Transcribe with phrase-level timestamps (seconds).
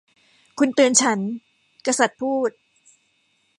[0.59, 1.19] 'คุณเตือนฉัน!'
[1.87, 2.49] กษัตริย์พูด